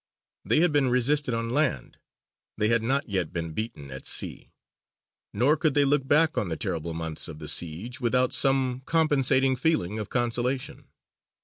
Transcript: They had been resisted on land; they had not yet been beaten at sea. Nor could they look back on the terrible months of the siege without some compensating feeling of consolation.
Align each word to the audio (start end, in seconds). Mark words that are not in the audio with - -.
They 0.43 0.61
had 0.61 0.71
been 0.71 0.89
resisted 0.89 1.35
on 1.35 1.51
land; 1.51 1.97
they 2.57 2.69
had 2.69 2.81
not 2.81 3.07
yet 3.07 3.31
been 3.31 3.51
beaten 3.51 3.91
at 3.91 4.07
sea. 4.07 4.51
Nor 5.31 5.55
could 5.57 5.75
they 5.75 5.85
look 5.85 6.07
back 6.07 6.39
on 6.39 6.49
the 6.49 6.57
terrible 6.57 6.95
months 6.95 7.27
of 7.27 7.37
the 7.37 7.47
siege 7.47 8.01
without 8.01 8.33
some 8.33 8.81
compensating 8.85 9.55
feeling 9.55 9.99
of 9.99 10.09
consolation. 10.09 10.87